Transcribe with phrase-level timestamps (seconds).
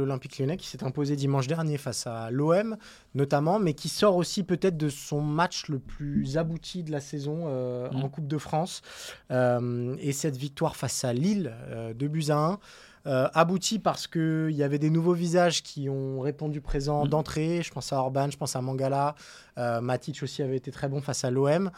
[0.00, 2.76] L'Olympique lyonnais qui s'est imposé dimanche dernier face à l'OM,
[3.14, 7.44] notamment, mais qui sort aussi peut-être de son match le plus abouti de la saison
[7.46, 8.82] euh, en Coupe de France.
[9.30, 12.58] Euh, et cette victoire face à Lille, euh, 2 buts à 1.
[13.06, 17.62] Euh, abouti parce qu'il y avait des nouveaux visages qui ont répondu présent d'entrée.
[17.62, 19.14] Je pense à Orban, je pense à Mangala.
[19.56, 21.70] Matic aussi avait été très bon face à l'OM.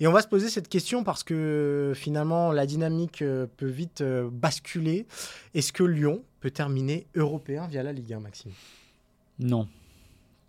[0.00, 4.00] Et on va se poser cette question parce que finalement, la dynamique euh, peut vite
[4.00, 5.06] euh, basculer.
[5.54, 8.50] Est-ce que Lyon peut terminer européen via la Ligue 1, Maxime?
[9.38, 9.68] Non.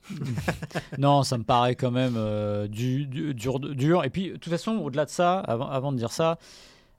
[0.97, 4.03] non, ça me paraît quand même euh, du, du- dur, dur.
[4.03, 6.37] Et puis, de toute façon, au-delà de ça, avant, avant de dire ça,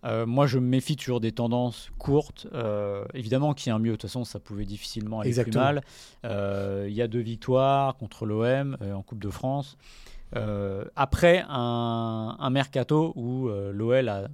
[0.05, 2.47] euh, moi, je me méfie toujours des tendances courtes.
[2.55, 3.93] Euh, évidemment qu'il y a un mieux.
[3.93, 5.65] De toute façon, ça pouvait difficilement aller Exactement.
[5.65, 5.81] plus
[6.25, 6.87] mal.
[6.89, 9.77] Il y a deux victoires contre l'OM en Coupe de France.
[10.35, 14.29] Euh, après un, mercato où euh, l'OL a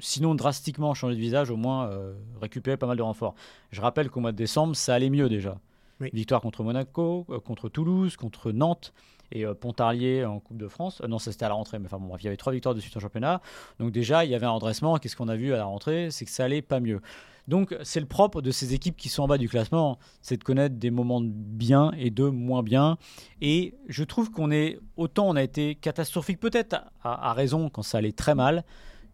[0.00, 3.34] sinon drastiquement changé de visage, au moins euh, récupéré pas mal de renforts.
[3.70, 5.58] Je rappelle qu'au mois de décembre, ça allait mieux déjà.
[6.00, 8.92] Victoire contre Monaco, euh, contre Toulouse, contre Nantes
[9.32, 11.00] et euh, Pontarlier en Coupe de France.
[11.02, 12.52] Euh, non, ça c'était à la rentrée, mais enfin bon, bref, il y avait trois
[12.52, 13.40] victoires de suite en championnat.
[13.80, 14.96] Donc déjà, il y avait un redressement.
[14.98, 16.10] Qu'est-ce qu'on a vu à la rentrée?
[16.10, 17.00] C'est que ça allait pas mieux.
[17.48, 20.44] Donc c'est le propre de ces équipes qui sont en bas du classement, c'est de
[20.44, 22.98] connaître des moments de bien et de moins bien.
[23.40, 27.82] Et je trouve qu'on est autant on a été catastrophique peut-être à, à raison quand
[27.82, 28.64] ça allait très mal,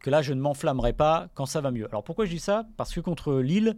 [0.00, 1.86] que là je ne m'enflammerai pas quand ça va mieux.
[1.86, 2.66] Alors pourquoi je dis ça?
[2.76, 3.76] Parce que contre Lille,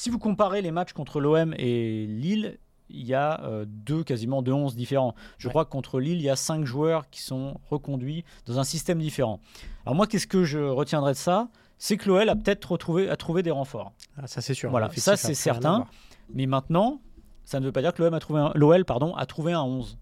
[0.00, 4.40] si vous comparez les matchs contre l'OM et Lille, il y a euh, deux, quasiment
[4.40, 5.14] deux 11 différents.
[5.36, 5.52] Je Ouais.
[5.52, 8.98] crois que contre Lille, il y a cinq joueurs qui sont reconduits dans un système
[8.98, 9.40] différent.
[9.84, 11.48] Alors moi, qu'est-ce que je retiendrai de ça?
[11.76, 13.92] C'est que l'OL a peut-être retrouvé, a trouvé des renforts.
[14.16, 14.70] Ah, Ça, c'est sûr.
[14.70, 15.86] Voilà, ça, a c'est à certain.
[16.32, 17.02] Mais maintenant,
[17.44, 19.62] ça ne veut pas dire que l'OM a trouvé un, l'OL pardon, a trouvé un
[19.62, 19.98] 11,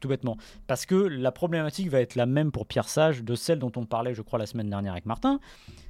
[0.00, 0.36] tout bêtement.
[0.66, 3.86] Parce que la problématique va être la même pour Pierre Sage de celle dont on
[3.86, 5.40] parlait, je crois, la semaine dernière avec Martin.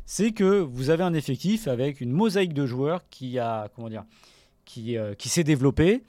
[0.07, 4.05] C'est que vous avez un effectif avec une mosaïque de joueurs qui a, comment dire,
[4.65, 6.03] qui, euh, qui s'est développé,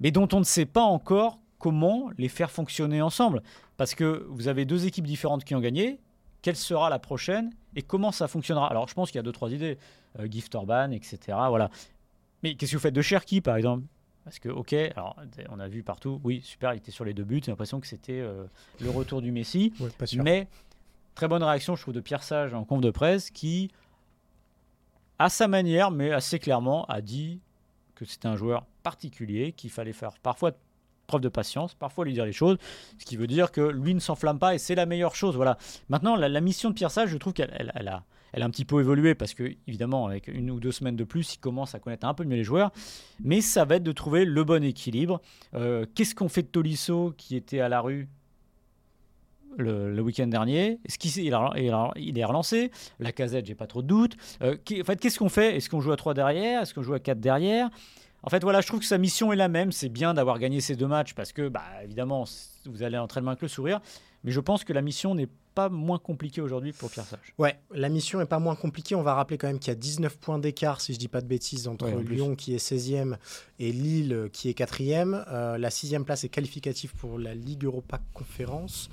[0.00, 3.42] mais dont on ne sait pas encore comment les faire fonctionner ensemble.
[3.76, 6.00] Parce que vous avez deux équipes différentes qui ont gagné.
[6.42, 8.68] Quelle sera la prochaine et comment ça fonctionnera?
[8.68, 9.78] Alors, je pense qu'il y a deux, trois idées.
[10.18, 11.18] Euh, Gift Orban, etc.
[11.48, 11.70] Voilà.
[12.42, 13.84] Mais qu'est-ce que vous faites de Cherki, par exemple?
[14.24, 15.16] Parce que, ok, alors
[15.50, 17.86] on a vu partout, oui, super, il était sur les deux buts, j'ai l'impression que
[17.88, 18.44] c'était euh,
[18.80, 19.72] le retour du Messi.
[19.80, 20.22] Ouais, pas sûr.
[20.22, 20.46] Mais
[21.16, 23.70] très bonne réaction, je trouve, de Pierre Sage en conf de presse qui,
[25.18, 27.40] à sa manière, mais assez clairement, a dit
[27.94, 30.52] que c'était un joueur particulier, qu'il fallait faire parfois
[31.08, 32.58] preuve de patience, parfois lui dire les choses,
[32.98, 35.34] ce qui veut dire que lui ne s'enflamme pas et c'est la meilleure chose.
[35.36, 35.58] Voilà.
[35.88, 38.46] Maintenant, la, la mission de Pierre Sage, je trouve qu'elle elle- elle a, elle a
[38.46, 41.38] un petit peu évolué parce que, évidemment, avec une ou deux semaines de plus, il
[41.38, 42.72] commence à connaître un peu mieux les joueurs.
[43.22, 45.20] Mais ça va être de trouver le bon équilibre.
[45.54, 48.08] Euh, Qu'est-ce qu'on fait de Tolisso qui était à la rue
[49.58, 50.80] le, week-end dernier?
[50.86, 52.70] Est-ce qu'il il, est relancé?
[53.00, 54.16] La casette, j'ai pas trop de doutes.
[54.42, 55.56] Euh, en fait, qu'est-ce qu'on fait?
[55.56, 56.62] Est-ce qu'on joue à 3 derrière?
[56.62, 57.68] Est-ce qu'on joue à 4 derrière?
[58.24, 59.72] En fait, voilà, je trouve que sa mission est la même.
[59.72, 62.24] C'est bien d'avoir gagné ces deux matchs parce que, bah, évidemment,
[62.66, 63.80] vous allez entrer le main avec le sourire.
[64.24, 67.34] Mais je pense que la mission n'est pas moins compliquée aujourd'hui pour Pierre Sage.
[67.38, 68.94] Ouais, la mission est pas moins compliquée.
[68.94, 71.20] On va rappeler quand même qu'il y a 19 points d'écart, si je dis pas
[71.20, 72.14] de bêtises, entre Ouais, en plus.
[72.14, 73.16] Lyon qui est 16e
[73.58, 75.24] et Lille qui est 4e.
[75.28, 78.88] Euh, la sixième place est qualificative pour la Ligue Europa Conférence.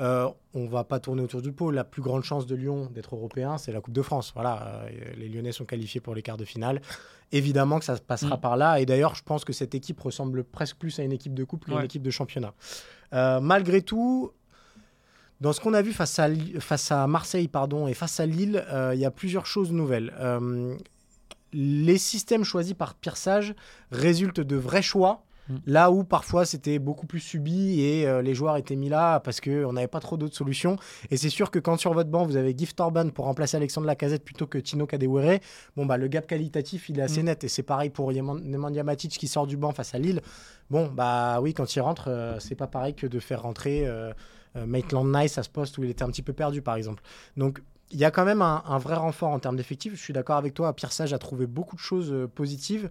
[0.00, 1.70] Euh, on va pas tourner autour du pot.
[1.70, 4.32] La plus grande chance de Lyon d'être européen, c'est la Coupe de France.
[4.34, 6.82] Voilà, euh, les Lyonnais sont qualifiés pour les quarts de finale.
[7.32, 8.40] Évidemment que ça se passera Mm.
[8.40, 8.80] par là.
[8.80, 11.64] Et d'ailleurs, je pense que cette équipe ressemble presque plus à une équipe de coupe
[11.64, 12.52] qu'à une équipe de championnat.
[13.12, 14.32] Euh, malgré tout,
[15.44, 16.28] dans ce qu'on a vu face à,
[16.58, 20.10] face à Marseille pardon, et face à Lille, euh, il y a plusieurs choses nouvelles.
[20.18, 20.74] Euh,
[21.52, 23.54] les systèmes choisis par Pierre Sage
[23.92, 25.56] résultent de vrais choix, Mm.
[25.66, 29.42] là où parfois c'était beaucoup plus subi et euh, les joueurs étaient mis là parce
[29.42, 30.76] qu'on n'avait pas trop d'autres solutions.
[31.10, 33.86] Et c'est sûr que quand sur votre banc vous avez Gift Orban pour remplacer Alexandre
[33.86, 35.40] Lacazette plutôt que Tino Kadewere,
[35.76, 37.26] bon bah le gap qualitatif il est assez Mm.
[37.26, 37.44] net.
[37.44, 40.22] Et c'est pareil pour Nemanja Matic qui sort du banc face à Lille.
[40.70, 44.14] Bon bah oui quand il rentre euh, c'est pas pareil que de faire rentrer euh,
[44.54, 47.02] Maitland Nice à ce poste où il était un petit peu perdu par exemple.
[47.36, 49.94] Donc il y a quand même un, vrai renfort en termes d'effectifs.
[49.94, 52.90] Je suis d'accord avec toi, Pierre Sage a trouvé beaucoup de choses euh, positives.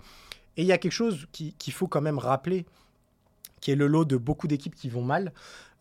[0.56, 2.66] Et il y a quelque chose qui- qu'il faut quand même rappeler,
[3.60, 5.34] qui est le lot de beaucoup d'équipes qui vont mal.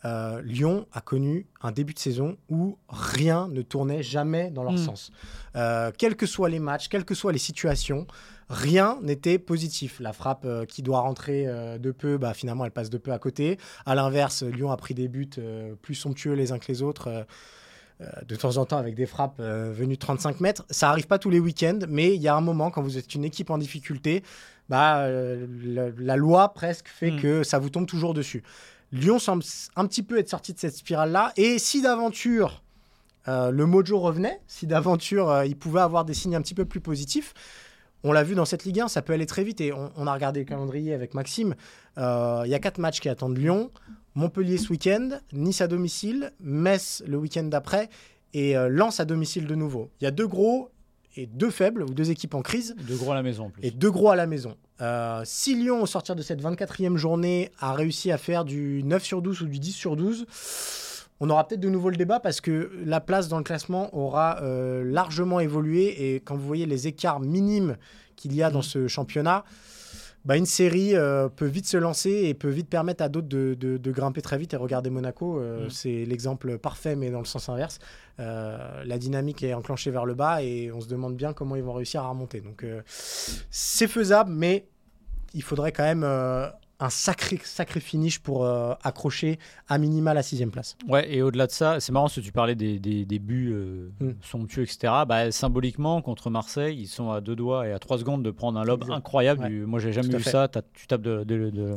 [0.04, 4.78] Lyon a connu un début de saison où rien ne tournait jamais dans leur mm.
[4.78, 5.12] sens.
[5.98, 8.06] quels que soient les matchs, quelles que soient les situations,
[8.52, 9.98] rien n'était positif.
[9.98, 13.12] La frappe euh, qui doit rentrer euh, de peu, bah, finalement, elle passe de peu
[13.12, 13.58] à côté.
[13.86, 17.26] À l'inverse, Lyon a pris des buts euh, plus somptueux les uns que les autres.
[18.26, 20.64] de temps en temps avec des frappes venues de 35 mètres.
[20.70, 23.14] Ça arrive pas tous les week-ends, mais il y a un moment quand vous êtes
[23.14, 24.24] une équipe en difficulté,
[24.68, 27.20] bah, la, loi presque fait mm.
[27.20, 28.42] que ça vous tombe toujours dessus.
[28.92, 29.42] Lyon semble
[29.76, 31.32] un petit peu être sorti de cette spirale-là.
[31.36, 32.62] Et si d'aventure
[33.26, 37.34] le mojo revenait, si d'aventure il pouvait avoir des signes un petit peu plus positifs,
[38.04, 39.60] on l'a vu dans cette Ligue 1, ça peut aller très vite.
[39.60, 41.54] Et on, a regardé le calendrier avec Maxime.
[41.98, 43.70] Euh, il y a quatre matchs qui attendent Lyon.
[44.14, 47.88] Montpellier ce week-end, Nice à domicile, Metz le week-end d'après
[48.34, 49.90] et euh, Lens à domicile de nouveau.
[50.00, 50.70] Il y a deux gros
[51.16, 52.74] et deux faibles, ou deux équipes en crise.
[52.86, 53.64] Deux gros à la maison en plus.
[53.64, 54.56] Et deux gros à la maison.
[54.82, 59.02] Euh, si Lyon, au sortir de cette 24e journée, a réussi à faire du 9
[59.02, 60.26] sur 12 ou du 10 sur 12,
[61.24, 64.42] on aura peut-être de nouveau le débat parce que la place dans le classement aura
[64.42, 67.76] euh, largement évolué et quand vous voyez les écarts minimes
[68.16, 68.64] qu'il y a dans mm.
[68.64, 69.44] ce championnat,
[70.24, 73.90] bah une série euh, peut vite se lancer et peut vite permettre à d'autres de,
[73.92, 74.52] grimper très vite.
[74.52, 75.70] Et regardez Monaco, euh, mm.
[75.70, 77.78] c'est l'exemple parfait, mais dans le sens inverse.
[78.18, 81.74] la dynamique est enclenchée vers le bas et on se demande bien comment ils vont
[81.74, 82.40] réussir à remonter.
[82.40, 82.66] Donc
[83.48, 84.66] c'est faisable, mais
[85.34, 86.04] il faudrait quand même
[86.82, 89.38] un sacré, sacré finish pour euh, accrocher
[89.68, 90.76] à minima la sixième place.
[90.88, 94.14] Ouais, et au-delà de ça, c'est marrant si tu parlais des, des, buts euh, mm.
[94.20, 94.92] somptueux, etc.
[95.06, 98.58] Bah, symboliquement, contre Marseille, ils sont à deux doigts et à trois secondes de prendre
[98.58, 99.48] un lob incroyable.
[99.64, 100.48] moi, j'ai jamais vu ça.
[100.74, 101.24] tu tapes de,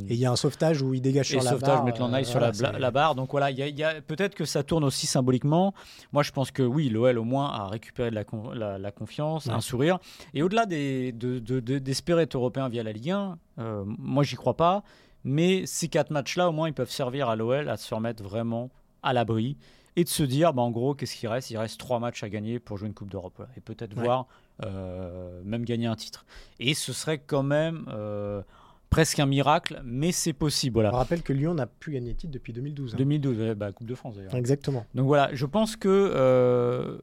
[0.10, 1.78] Et il y a un sauvetage où il dégage sur la sauvetage, barre.
[1.80, 3.14] sauvetage, mettre sur la, la, barre.
[3.14, 5.76] Donc voilà, il y a, peut-être que ça tourne aussi symboliquement.
[6.14, 9.62] Moi, je pense que oui, l'OL au moins a récupéré de la, la, confiance, un
[9.62, 10.00] sourire.
[10.34, 14.84] Et au-delà d'espérer de, être européen via la Ligue 1, euh, moi, j'y crois pas.
[15.24, 18.70] Mais ces quatre matchs-là, au moins, ils peuvent servir à l'OL à se remettre vraiment
[19.02, 19.58] à l'abri
[19.96, 21.50] et de se dire, bah, en gros, qu'est-ce qu'il reste?
[21.50, 23.42] Il reste trois matchs à gagner pour jouer une Coupe d'Europe.
[23.58, 24.28] Et peut-être voir
[24.64, 26.26] euh, même gagner un titre.
[26.60, 28.42] Et ce serait quand même euh,
[28.90, 30.76] presque un miracle, mais c'est possible.
[30.76, 30.94] Voilà.
[30.94, 32.96] On rappelle que Lyon n'a plus gagné de titre depuis 2012.
[32.96, 33.56] 2012, hein.
[33.56, 34.36] bah, Coupe de France d'ailleurs.
[34.36, 34.86] Exactement.
[34.96, 36.98] Donc voilà, je pense que euh,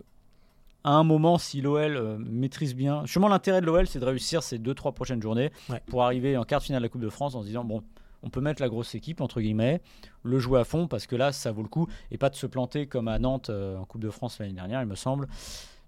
[0.84, 3.02] à un moment, si l'OL maîtrise bien.
[3.05, 5.50] Justement, l'intérêt de l'OL, c'est de réussir ces deux, trois prochaines journées
[5.87, 7.82] pour arriver en quart de finale de la Coupe de France en se disant bon,
[8.23, 9.81] on peut mettre la grosse équipe, entre guillemets,
[10.23, 12.46] le jouer à fond, parce que là, ça vaut le coup, et pas de se
[12.46, 15.29] planter comme à Nantes euh, en Coupe de France l'année dernière, il me semble.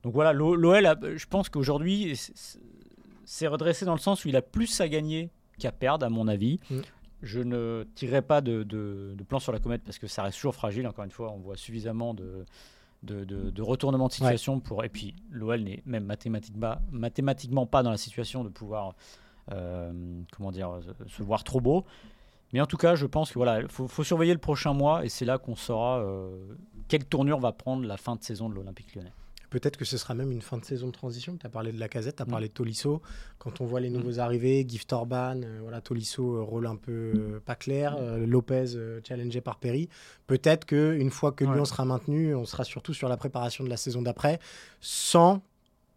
[0.03, 2.19] Donc voilà, l'OL, je pense qu'aujourd'hui,
[3.25, 6.29] c'est redressé dans le sens où il a plus à gagner qu'à perdre, à mon
[6.29, 6.61] avis.
[6.71, 6.81] Mm.
[7.23, 10.87] Je ne tirerai pas de, plan sur la comète parce que ça reste toujours fragile.
[10.87, 12.45] Encore une fois, on voit suffisamment de,
[13.05, 14.85] de, retournement de situation pour.
[14.85, 18.95] Et puis, l'OL n'est même mathématiquement, mathématiquement pas dans la situation de pouvoir,
[19.53, 19.93] euh,
[20.33, 21.85] comment dire, se voir trop beau.
[22.53, 25.25] Mais en tout cas, je pense que voilà, faut, surveiller le prochain mois et c'est
[25.25, 26.55] là qu'on saura euh,
[26.87, 29.13] quelle tournure va prendre la fin de saison de l'Olympique lyonnais.
[29.55, 31.37] Peut-être que ce sera même une fin de saison de transition.
[31.37, 32.29] Tu as parlé de la casette, tu as mm.
[32.29, 33.01] parlé de Tolisso.
[33.39, 33.93] Quand on voit les mm.
[33.93, 38.65] nouveaux arrivés, Gift Orban, euh, voilà, Tolisso, euh, rôle un peu pas clair, Lopez
[39.07, 39.89] challengé par Perry.
[40.27, 43.77] Peut-être qu'une fois que Lyon sera maintenu, on sera surtout sur la préparation de la
[43.77, 44.41] saison d'après,
[44.81, 45.41] sans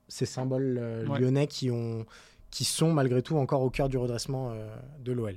[0.08, 0.80] ces symboles
[1.18, 2.06] lyonnais qui ont
[2.52, 4.54] qui sont malgré tout encore au cœur du redressement
[5.04, 5.36] de l'OL.